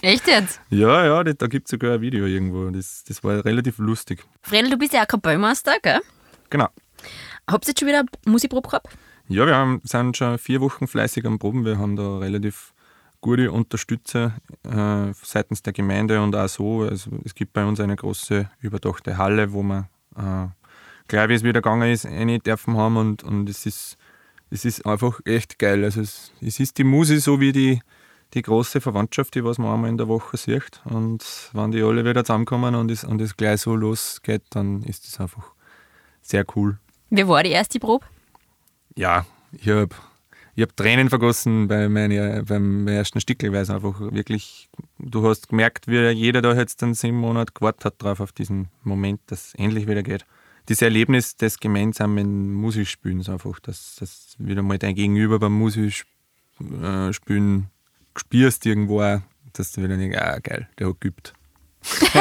[0.00, 0.60] Echt jetzt?
[0.70, 2.70] Ja, ja, da gibt es sogar ein Video irgendwo.
[2.70, 4.24] Das, das war relativ lustig.
[4.40, 6.00] Fredel, du bist ja auch Kapellmeister, gell?
[6.48, 6.68] Genau.
[7.46, 8.88] Habt ihr jetzt schon wieder Musikprobe gehabt?
[9.28, 11.64] Ja, wir haben, sind schon vier Wochen fleißig am Proben.
[11.64, 12.72] Wir haben da relativ
[13.22, 16.82] gute Unterstützer äh, seitens der Gemeinde und auch so.
[16.82, 20.48] Also es gibt bei uns eine große überdachte Halle, wo wir, äh,
[21.08, 23.96] gleich wie es wieder gegangen ist, eine dürfen haben und, und es, ist,
[24.50, 25.84] es ist einfach echt geil.
[25.84, 27.80] Also es, es ist die Musik so wie die,
[28.34, 30.82] die große Verwandtschaft, die was man einmal in der Woche sieht.
[30.84, 35.06] Und wenn die alle wieder zusammenkommen und es, und es gleich so losgeht, dann ist
[35.06, 35.52] es einfach
[36.22, 36.78] sehr cool.
[37.10, 38.04] Wie war die erste Probe?
[38.96, 39.94] Ja, ich habe
[40.54, 45.48] ich habe Tränen vergossen bei meine, beim ersten Stickel, weil es einfach wirklich, du hast
[45.48, 49.48] gemerkt, wie jeder da jetzt dann sieben Monate gewartet hat drauf auf diesen Moment, dass
[49.48, 50.26] es endlich wieder geht.
[50.68, 56.04] Dieses Erlebnis des gemeinsamen Musikspielens einfach, dass, dass wieder mal dein Gegenüber beim Musikspielen
[56.82, 57.12] äh,
[58.16, 59.20] spürst irgendwo auch,
[59.54, 61.32] dass du wieder denkst, ah geil, der hat geübt.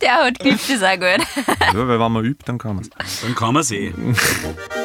[0.00, 1.26] der hat geübt, ist auch gut.
[1.72, 3.20] ja, weil wenn man übt, dann kann man es.
[3.22, 3.92] Dann kann man es eh.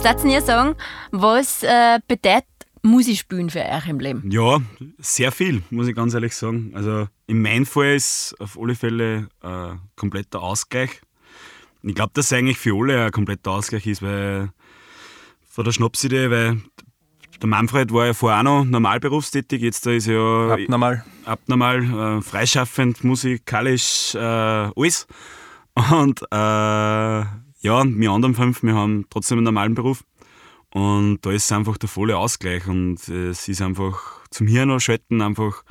[0.00, 0.76] Was darfst ihr sagen,
[1.10, 2.46] was äh, bedeutet
[2.80, 4.30] Musik spielen für euch im Leben?
[4.30, 4.58] Ja,
[4.98, 6.72] sehr viel, muss ich ganz ehrlich sagen.
[6.74, 11.02] Also in meinem Fall ist auf alle Fälle ein äh, kompletter Ausgleich.
[11.82, 14.48] Ich glaube, dass es eigentlich für alle ein kompletter Ausgleich ist, weil
[15.46, 16.62] von der Schnapsidee, weil
[17.42, 21.82] der Manfred war ja vorher auch noch normal berufstätig, jetzt ist er ja abnormal, abnormal
[21.82, 25.06] äh, freischaffend, musikalisch, äh, alles.
[25.90, 30.04] Und äh, ja, wir anderen fünf, wir haben trotzdem einen normalen Beruf.
[30.72, 35.20] Und da ist es einfach der volle Ausgleich und es ist einfach zum Hirn schalten
[35.20, 35.64] einfach,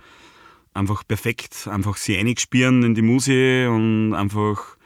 [0.73, 1.67] einfach perfekt.
[1.71, 4.78] Einfach sie eingespielen in die Musik und einfach,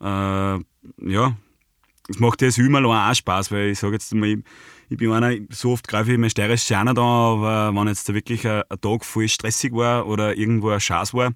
[0.00, 0.58] äh,
[1.10, 1.36] ja,
[2.08, 4.38] es macht jetzt immer auch Spaß, weil ich sage jetzt mal, ich,
[4.90, 8.46] ich bin einer, so oft greife ich mein steirisches da, aber wenn jetzt da wirklich
[8.46, 11.32] ein, ein, Tag voll stressig war oder irgendwo ein Schaß war,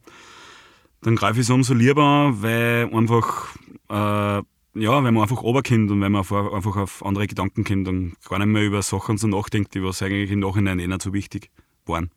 [1.01, 3.49] dann greife ich es umso lieber, weil einfach,
[3.89, 4.43] äh,
[4.77, 8.39] ja, wenn man einfach runterkommt und wenn man einfach auf andere Gedanken kommt und gar
[8.39, 11.51] nicht mehr über Sachen so nachdenkt, die was eigentlich im Nachhinein eh nicht so wichtig
[11.87, 12.11] waren.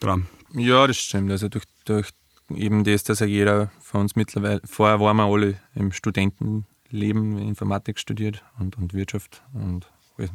[0.00, 0.26] Dran.
[0.52, 1.30] Ja, das stimmt.
[1.30, 2.10] Also durch, durch
[2.54, 7.98] eben das, dass ja jeder von uns mittlerweile, vorher waren wir alle im Studentenleben, Informatik
[7.98, 10.30] studiert und, und Wirtschaft und alles,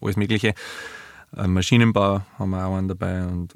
[0.00, 0.54] alles Mögliche.
[1.36, 3.26] Äh, Maschinenbau haben wir auch einen dabei.
[3.26, 3.54] Und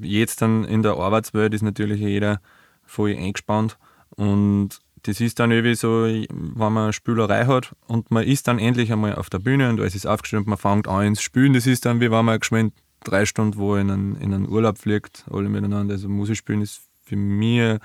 [0.00, 2.40] jetzt dann in der Arbeitswelt ist natürlich jeder
[2.84, 3.78] voll eingespannt.
[4.10, 8.58] Und das ist dann irgendwie so, wenn man eine Spülerei hat und man ist dann
[8.58, 11.52] endlich einmal auf der Bühne und alles ist aufgestellt und man fängt an ins Spielen.
[11.52, 14.78] Das ist dann wie wenn man geschwind drei Stunden wo in einen, in einen Urlaub
[14.78, 15.94] fliegt, alle miteinander.
[15.94, 17.78] Also Musik spielen ist für mich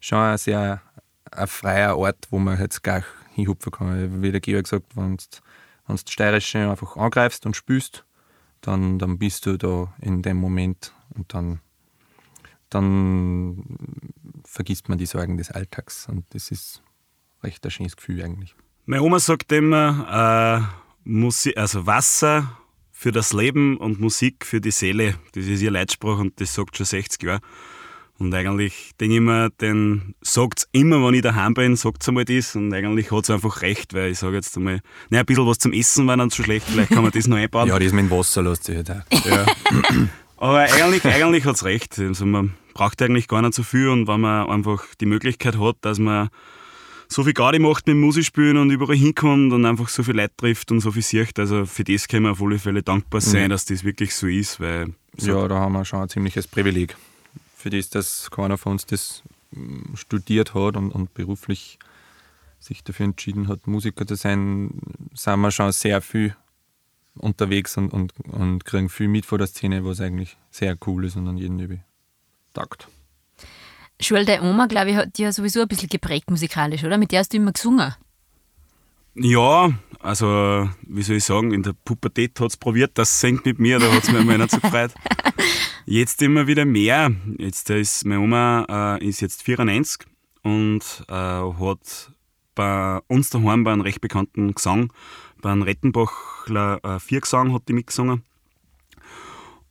[0.00, 0.82] schon ein sehr
[1.30, 3.04] ein freier Ort, wo man jetzt gleich
[3.34, 4.22] hinhupfen kann.
[4.22, 5.24] Wie der Georg gesagt, wenn du
[5.86, 8.04] du Steirische einfach angreifst und spürst,
[8.60, 11.60] dann, dann bist du da in dem Moment und dann,
[12.70, 13.64] dann
[14.44, 16.82] vergisst man die Sorgen des Alltags und das ist
[17.42, 18.54] recht ein schönes Gefühl eigentlich.
[18.86, 20.68] Meine Oma sagt immer,
[21.04, 22.58] äh, Musik, also Wasser
[22.90, 25.14] für das Leben und Musik für die Seele.
[25.32, 27.40] Das ist ihr Leitspruch und das sagt schon 60 Jahre.
[28.18, 32.08] Und eigentlich denke ich mir, den sagt es immer, wenn ich daheim bin, sagt es
[32.08, 32.56] einmal das.
[32.56, 35.58] Und eigentlich hat es einfach recht, weil ich sage jetzt einmal, ne, ein bisschen was
[35.58, 37.68] zum Essen war dann zu schlecht, vielleicht kann man das noch einbauen.
[37.68, 39.02] ja, das mit dem Wasser lässt sich halt auch.
[39.24, 39.46] Ja.
[40.38, 41.98] Aber eigentlich, eigentlich hat es recht.
[41.98, 45.76] Also man braucht eigentlich gar nicht so viel und wenn man einfach die Möglichkeit hat,
[45.82, 46.30] dass man
[47.08, 50.36] so viel Garde macht mit dem Musikspielen und überall hinkommt und einfach so viel Leute
[50.36, 51.38] trifft und so viel sieht.
[51.38, 53.50] Also für das können wir auf alle Fälle dankbar sein, mhm.
[53.50, 54.60] dass das wirklich so ist.
[54.60, 56.96] Weil so ja, da haben wir schon ein ziemliches Privileg
[57.56, 61.78] für das, dass keiner von uns das mm, studiert hat und, und beruflich
[62.60, 64.70] sich dafür entschieden hat, Musiker zu sein,
[65.14, 66.36] sind wir schon sehr viel
[67.18, 71.16] unterwegs und, und, und kriegen viel mit von der Szene, was eigentlich sehr cool ist
[71.16, 71.82] und an jeden irgendwie
[72.54, 72.88] taugt.
[74.00, 76.98] Schul, deine Oma, glaube ich, hat dich ja sowieso ein bisschen geprägt musikalisch, oder?
[76.98, 77.94] Mit der hast du immer gesungen.
[79.14, 83.58] Ja, also, wie soll ich sagen, in der Pubertät hat es probiert, das singt mit
[83.58, 84.92] mir, da hat es mir immer nicht so gefreut.
[85.86, 87.10] Jetzt immer wieder mehr.
[87.38, 90.06] Jetzt ist meine Oma äh, ist jetzt 94
[90.42, 92.12] und äh, hat
[92.54, 94.92] bei uns daheim bei einem recht bekannten Gesang,
[95.40, 98.22] bei einem Rettenbachler äh, Viergesang hat die mitgesungen.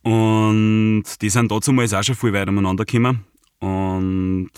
[0.02, 3.24] Und die sind dazu mal auch schon viel weiter umeinander gekommen.
[3.60, 4.50] Und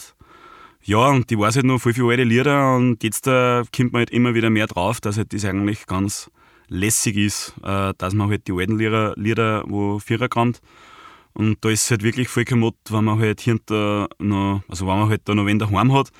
[0.83, 4.01] ja, und die weiß halt noch voll viele alte Lieder und jetzt äh, kommt man
[4.01, 6.31] halt immer wieder mehr drauf, dass halt das eigentlich ganz
[6.69, 10.61] lässig ist, äh, dass man halt die alten Lieder, Lieder wo Vierer kommt,
[11.33, 15.09] und da ist halt wirklich voll gemott, wenn man halt hinter noch, also wenn man
[15.09, 16.11] halt da noch wen daheim hat,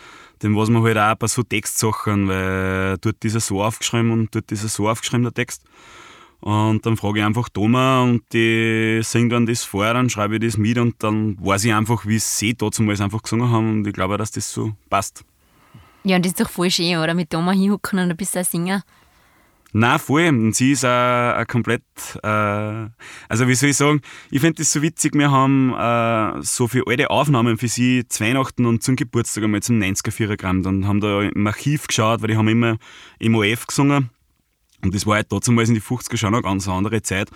[0.41, 4.35] dann weiß man halt auch paar so Textsachen, weil dort ist er so aufgeschrieben und
[4.35, 5.63] dort ist er so aufgeschrieben, der Text.
[6.41, 10.41] Und dann frage ich einfach Thomas und die singt dann das vor, dann schreibe ich
[10.41, 13.93] das mit und dann weiß ich einfach, wie sie damals einfach gesungen haben und ich
[13.93, 15.23] glaube, dass das so passt.
[16.03, 17.13] Ja, und das ist doch voll schön, oder?
[17.13, 18.83] Mit Thomas hinhucken und ein bisschen singen.
[19.73, 20.29] Nein, voll.
[20.29, 21.83] Und sie ist auch, komplett,
[22.23, 22.29] äh,
[23.29, 24.01] also wie soll ich sagen,
[24.31, 28.25] ich finde das so witzig, wir haben äh, so viele alte Aufnahmen für sie zu
[28.25, 30.63] Weihnachten und zum Geburtstag einmal zum 90er Vierergramm.
[30.63, 32.79] Dann haben da im Archiv geschaut, weil die haben immer
[33.19, 34.11] im OF gesungen.
[34.83, 37.29] Und das war halt damals in die 50er schon eine ganz andere Zeit.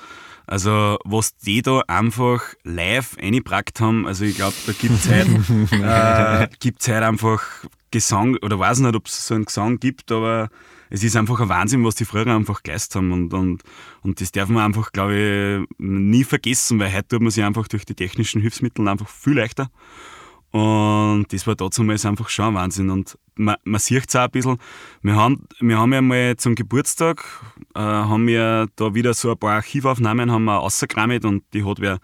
[0.47, 5.29] Also, was die da einfach live eingebrackt haben, also ich glaube, da gibt es halt,
[6.51, 7.43] äh, gibt's halt einfach
[7.91, 10.51] Gesang, oder weiß nicht, ob es so einen Gesang gibt, aber
[10.95, 13.11] es ist einfach ein Wahnsinn, was die früher einfach geleistet haben.
[13.11, 13.63] Und, und,
[14.03, 17.67] und das darf man einfach, glaube ich, nie vergessen, weil heute tut man sich einfach
[17.67, 19.71] durch die technischen Hilfsmittel einfach viel leichter.
[20.53, 22.91] Und das war damals einfach schon ein Wahnsinn.
[22.91, 24.59] Und man, man sieht es auch ein bisschen.
[25.03, 27.25] Wir haben, wir haben ja mal zum Geburtstag,
[27.75, 31.81] äh, haben wir da wieder so ein paar Archivaufnahmen haben wir rausgekramt und die hat
[31.81, 31.99] wer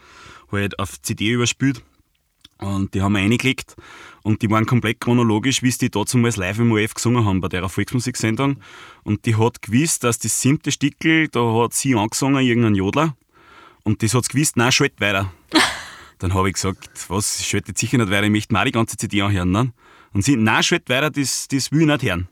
[0.50, 1.84] halt auf CD überspielt.
[2.60, 3.76] Und die haben wir reingelegt.
[4.22, 7.48] Und die waren komplett chronologisch, wie sie die damals live im OF gesungen haben bei
[7.48, 8.58] der Volksmusiksendung.
[9.02, 13.16] Und die hat gewusst, dass das siebte Stickel, da hat sie angesungen, irgendein Jodler.
[13.82, 15.32] Und das hat sie gewusst, nein, schalt weiter.
[16.18, 18.98] Dann habe ich gesagt, was, schalt jetzt sicher nicht weiter, ich möchte mal die ganze
[18.98, 19.50] CD anhören.
[19.50, 19.72] Ne?
[20.12, 22.28] Und sie, nein, schalt weiter, das, das will ich nicht hören.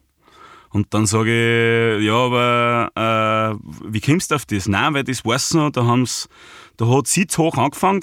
[0.71, 4.69] Und dann sage ich, ja, aber äh, wie kommst du auf das?
[4.69, 6.29] Nein, weil das weiß noch, da, haben's,
[6.77, 8.03] da hat sie zu hoch angefangen.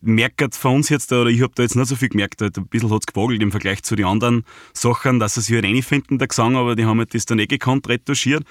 [0.00, 2.66] Merkt von uns jetzt, oder ich habe da jetzt nicht so viel gemerkt, halt ein
[2.66, 6.18] bisschen hat es gewogelt im Vergleich zu den anderen Sachen, dass sie sich halt reinfinden,
[6.18, 8.44] der Gesang, aber die haben halt das dann eh gekannt, retuschiert.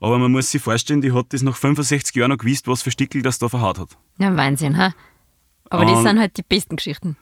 [0.00, 2.90] Aber man muss sich vorstellen, die hat das nach 65 Jahren noch gewusst, was für
[2.90, 3.96] Stickel das da verhaut hat.
[4.18, 4.94] Ja, Wahnsinn, ha?
[5.70, 7.16] Aber das sind halt die besten Geschichten.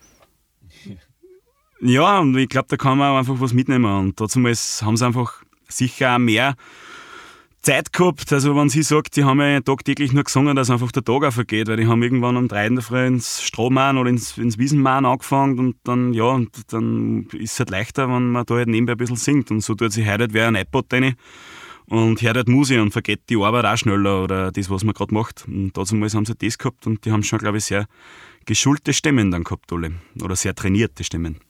[1.81, 3.91] Ja, und ich glaube, da kann man auch einfach was mitnehmen.
[3.91, 6.55] Und dazu haben sie einfach sicher auch mehr
[7.65, 8.33] Zeit gehabt.
[8.33, 11.33] Also, wenn sie sagt, die haben ja tagtäglich nur gesungen, dass einfach der Tag auch
[11.33, 14.59] vergeht, weil die haben irgendwann um drei in der Früh ins Strohmann oder ins, ins
[14.59, 18.69] Wiesenmann angefangen und dann, ja, und dann ist es halt leichter, wenn man da halt
[18.69, 19.51] nebenbei ein bisschen singt.
[19.51, 21.17] Und so tut sich heute halt wer ein iPod rein
[21.87, 25.15] und hört halt Musik und vergeht die Arbeit auch schneller oder das, was man gerade
[25.15, 25.47] macht.
[25.47, 27.87] Und dazu haben sie das gehabt und die haben schon, glaube ich, sehr
[28.47, 29.93] geschulte Stimmen dann gehabt, alle.
[30.23, 31.41] Oder sehr trainierte Stimmen.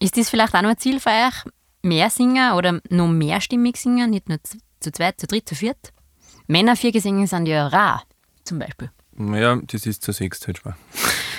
[0.00, 1.52] Ist das vielleicht auch noch ein Ziel für euch?
[1.82, 4.10] Mehr singen oder noch mehrstimmig singen?
[4.10, 5.92] Nicht nur zu, zu zweit, zu dritt, zu viert?
[6.46, 8.02] Männer vier Gesänge sind ja rar,
[8.44, 8.90] zum Beispiel.
[9.18, 10.76] Ja, das ist zu sechst halt schwer.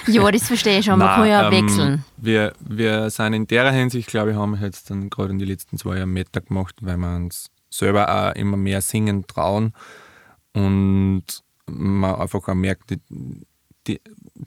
[0.07, 0.97] Ja, das verstehe ich schon.
[0.97, 2.05] Man Nein, kann ja ähm, wechseln.
[2.17, 5.47] Wir, wir sind in der Hinsicht, glaube ich, haben wir jetzt dann gerade in den
[5.47, 9.73] letzten zwei Jahren Meter gemacht, weil wir uns selber auch immer mehr singen trauen
[10.53, 11.25] und
[11.67, 12.99] man einfach auch merkt, die,
[13.87, 14.01] die,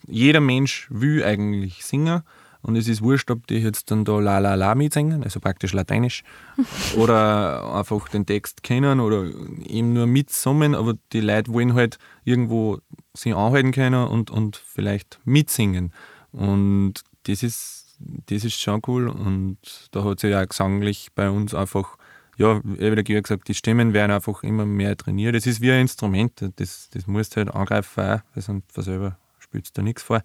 [0.08, 2.22] jeder Mensch will eigentlich singen
[2.62, 5.72] und es ist wurscht, ob die jetzt dann da la la la mitsingen, also praktisch
[5.72, 6.22] lateinisch,
[6.96, 9.24] oder einfach den Text kennen oder
[9.66, 12.78] eben nur mitsummen, aber die Leute wollen halt irgendwo
[13.14, 15.92] sich anhalten können und, und vielleicht mitsingen.
[16.30, 19.58] Und das ist, das ist schon cool und
[19.90, 21.96] da hat sich ja gesanglich bei uns einfach,
[22.36, 25.34] ja, wie der Georg gesagt, die Stimmen werden einfach immer mehr trainiert.
[25.34, 28.84] Das ist wie ein Instrument, das, das musst du halt angreifen, auch, weil sonst von
[28.84, 30.22] selber spielst du da nichts vor.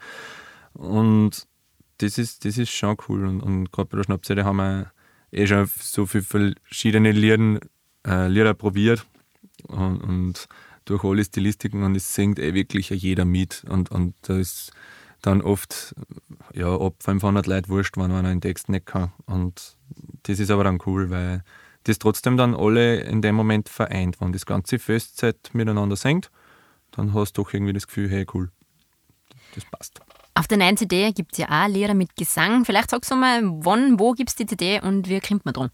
[0.74, 1.48] Und
[2.00, 3.26] das ist, das ist schon cool.
[3.26, 4.92] Und, und gerade bei der Schnapsseite haben wir
[5.32, 7.60] eh schon so viele verschiedene Lieder,
[8.06, 9.06] äh, Lieder probiert
[9.68, 10.48] und, und
[10.86, 13.66] durch alle Stilistiken und es singt eh wirklich jeder mit.
[13.70, 14.72] Und, und da ist
[15.22, 15.96] dann oft
[16.54, 19.12] ja, ab 500 Leute wurscht, wenn einer einen Text nicht kann.
[19.26, 19.78] Und
[20.24, 21.44] das ist aber dann cool, weil
[21.84, 24.22] das trotzdem dann alle in dem Moment vereint.
[24.22, 26.32] Wenn das ganze Festzeit miteinander singt,
[26.92, 28.52] dann hast du doch irgendwie das Gefühl, hey, cool,
[29.56, 30.02] das passt.
[30.38, 32.64] Auf der neuen CD gibt es ja auch Lieder mit Gesang.
[32.64, 35.72] Vielleicht sagst du mal, wann, wo gibt es die CD und wie kommt man dran?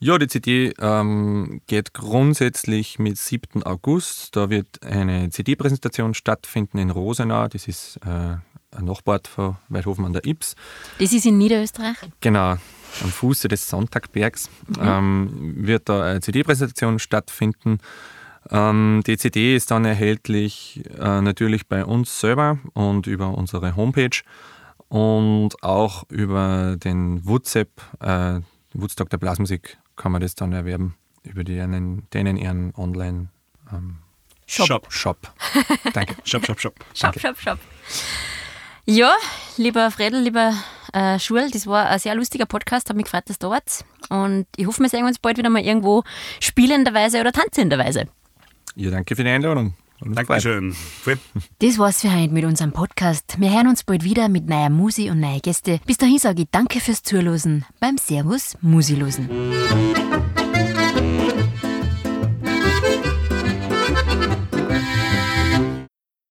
[0.00, 3.62] Ja, die CD ähm, geht grundsätzlich mit 7.
[3.62, 4.34] August.
[4.34, 7.46] Da wird eine CD-Präsentation stattfinden in Rosenau.
[7.46, 10.56] Das ist äh, ein Nachbart von Weidhofen an der Ips.
[10.98, 11.96] Das ist in Niederösterreich.
[12.20, 12.56] Genau,
[13.02, 17.78] am Fuße des Sonntagbergs ähm, wird da eine CD-Präsentation stattfinden.
[18.50, 24.22] Ähm, die CD ist dann erhältlich äh, natürlich bei uns selber und über unsere Homepage
[24.88, 27.70] und auch über den WhatsApp,
[28.00, 28.40] äh,
[28.72, 33.28] Woodstock der Blasmusik, kann man das dann erwerben, über denen, denen ihren Online
[33.72, 33.98] ähm,
[34.46, 34.90] Shop.
[34.90, 35.18] Shop.
[35.92, 36.16] Danke.
[36.24, 36.74] Shop, shop, shop.
[36.94, 37.58] Shop, shop, shop.
[38.86, 39.12] Ja,
[39.58, 40.54] lieber Fredel, lieber
[40.94, 42.88] äh, Schul, das war ein sehr lustiger Podcast.
[42.88, 43.84] Hat mich gefreut, dass du da wart.
[44.08, 46.02] Und ich hoffe, wir sehen uns bald wieder mal irgendwo
[46.40, 48.06] spielenderweise oder tanzenderweise.
[48.76, 49.74] Ja, danke für die Einladung.
[50.00, 50.72] Dankeschön.
[50.72, 51.18] Voll.
[51.58, 53.40] Das war's für heute mit unserem Podcast.
[53.40, 55.80] Wir hören uns bald wieder mit neuer Musi und neue Gäste.
[55.86, 59.28] Bis dahin sage ich danke fürs Zuhören beim Servus Musilosen.